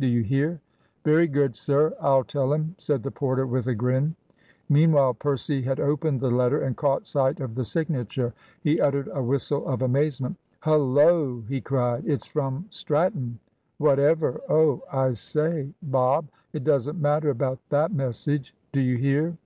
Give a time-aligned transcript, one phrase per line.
[0.00, 0.60] Do you hear?"
[1.04, 4.16] "Very good, sir, I'll tell him," said the porter with a grin.
[4.68, 8.34] Meanwhile Percy had opened the letter and caught sight of the signature.
[8.62, 10.38] He uttered a whistle of amazement.
[10.64, 13.38] "Hullo!" he cried, "it's from Stratton!
[13.78, 19.36] Whatever Oh, I say, Bob, it doesn't matter about that message; do you hear!"